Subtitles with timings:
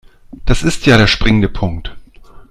[0.47, 1.95] Das ist ja der springende Punkt.